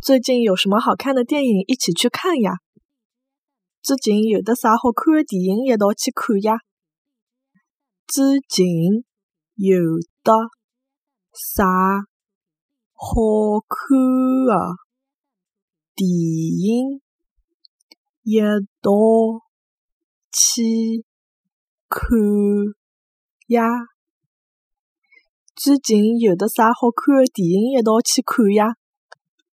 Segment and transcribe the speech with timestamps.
[0.00, 2.58] 最近有什么好看的电影一起去看呀？
[3.82, 6.60] 最近有的啥好看的电影一道去看呀？
[8.06, 9.04] 最近
[9.56, 9.78] 有
[10.22, 10.32] 的
[11.34, 11.66] 啥
[12.94, 14.76] 好看的
[15.96, 17.00] 电影
[18.22, 18.40] 一
[18.80, 18.92] 道
[20.30, 21.04] 去
[21.88, 22.18] 看
[23.48, 23.66] 呀？
[25.56, 28.76] 最近有的啥好看的电影一道去看呀？